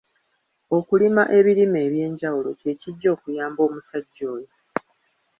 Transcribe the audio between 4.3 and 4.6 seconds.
oyo.